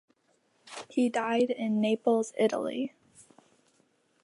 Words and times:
He 0.89 1.09
died 1.09 1.51
in 1.51 1.79
Naples, 1.79 2.33
Italy. 2.35 2.95